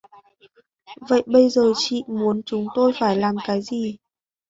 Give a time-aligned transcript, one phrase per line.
[1.09, 3.97] Vậy Bây giờ chị muốn chúng tôi phải làm cái gì